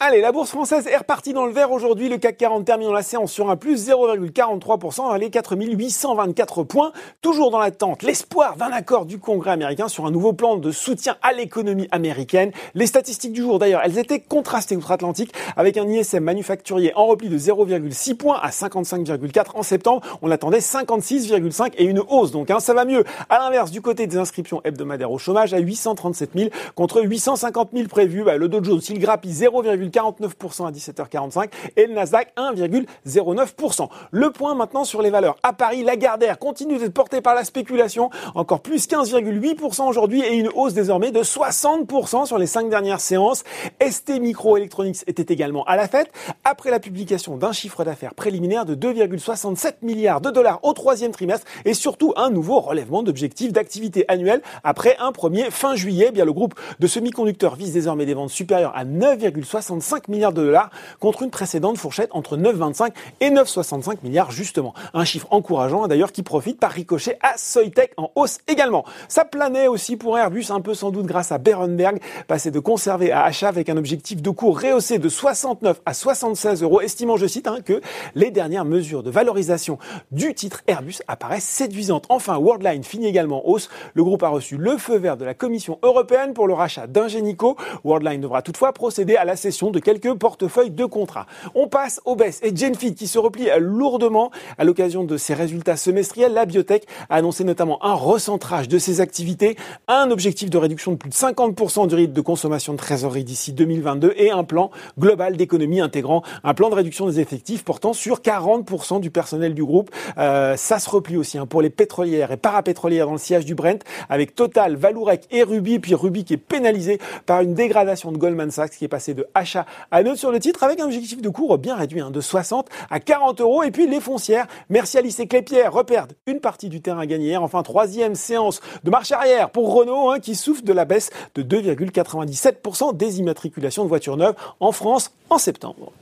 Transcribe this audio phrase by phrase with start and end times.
[0.00, 2.08] Allez, la bourse française est repartie dans le vert aujourd'hui.
[2.08, 6.92] Le CAC 40 termine la séance sur un plus 0,43% à les 4824 points.
[7.20, 11.16] Toujours dans l'attente, l'espoir d'un accord du Congrès américain sur un nouveau plan de soutien
[11.20, 12.52] à l'économie américaine.
[12.74, 17.28] Les statistiques du jour, d'ailleurs, elles étaient contrastées outre-Atlantique avec un ISM manufacturier en repli
[17.28, 20.02] de 0,6 points à 55,4 en septembre.
[20.22, 22.30] On attendait 56,5 et une hausse.
[22.30, 23.02] Donc, hein, ça va mieux.
[23.28, 27.88] À l'inverse, du côté des inscriptions hebdomadaires au chômage à 837 000 contre 850 000
[27.88, 28.22] prévus.
[28.22, 33.88] Bah, le Dow Jones, il grappille 0, 49% à 17h45 et le Nasdaq 1,09%.
[34.10, 35.36] Le point maintenant sur les valeurs.
[35.42, 40.34] À Paris, la Gardère continue d'être portée par la spéculation, encore plus 15,8% aujourd'hui et
[40.34, 43.44] une hausse désormais de 60% sur les cinq dernières séances.
[43.80, 46.10] ST Microelectronics était également à la fête
[46.44, 51.46] après la publication d'un chiffre d'affaires préliminaire de 2,67 milliards de dollars au troisième trimestre
[51.64, 56.06] et surtout un nouveau relèvement d'objectifs d'activité annuelle après un premier fin juillet.
[56.08, 60.32] Eh bien, le groupe de semi-conducteurs vise désormais des ventes supérieures à 9,60 5 milliards
[60.32, 62.90] de dollars contre une précédente fourchette entre 9,25
[63.20, 64.74] et 9,65 milliards justement.
[64.94, 68.84] Un chiffre encourageant d'ailleurs qui profite par ricochet à Soitec en hausse également.
[69.08, 73.12] Ça planait aussi pour Airbus un peu sans doute grâce à Berenberg, passé de conserver
[73.12, 77.26] à achat avec un objectif de cours rehaussé de 69 à 76 euros, estimant, je
[77.26, 77.80] cite, hein, que
[78.14, 79.78] les dernières mesures de valorisation
[80.10, 82.06] du titre Airbus apparaissent séduisantes.
[82.08, 83.68] Enfin, Worldline finit également hausse.
[83.94, 87.56] Le groupe a reçu le feu vert de la Commission européenne pour le rachat d'Ingenico.
[87.84, 91.26] Worldline devra toutefois procéder à la cession de quelques portefeuilles de contrats.
[91.54, 95.76] On passe aux baisses et Genfit qui se replie lourdement à l'occasion de ses résultats
[95.76, 96.32] semestriels.
[96.32, 100.96] La biotech a annoncé notamment un recentrage de ses activités, un objectif de réduction de
[100.96, 105.36] plus de 50% du rythme de consommation de trésorerie d'ici 2022 et un plan global
[105.36, 109.90] d'économie intégrant un plan de réduction des effectifs portant sur 40% du personnel du groupe.
[110.16, 113.54] Euh, ça se replie aussi hein, pour les pétrolières et parapétrolières dans le sillage du
[113.54, 118.18] Brent avec Total, Valourec et Ruby, puis Ruby qui est pénalisé par une dégradation de
[118.18, 119.57] Goldman Sachs qui est passé de achat
[119.90, 122.68] à note sur le titre avec un objectif de cours bien réduit, hein, de 60
[122.90, 123.62] à 40 euros.
[123.62, 127.36] Et puis les foncières, Mercialis et Clépierre reperdent une partie du terrain gagné.
[127.36, 131.42] Enfin, troisième séance de marche arrière pour Renault hein, qui souffre de la baisse de
[131.42, 135.92] 2,97% des immatriculations de voitures neuves en France en septembre.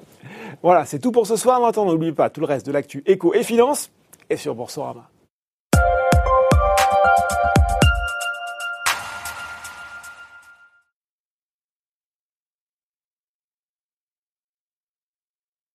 [0.63, 1.61] Voilà, c'est tout pour ce soir.
[1.61, 3.91] Maintenant, n'oubliez pas tout le reste de l'actu éco et finance
[4.31, 5.09] et sur Boursorama.